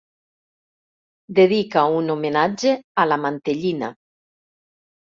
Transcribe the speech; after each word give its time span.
Dedica 1.41 1.85
un 1.99 2.09
homenatge 2.15 2.75
a 3.05 3.07
la 3.13 3.21
mantellina. 3.29 3.97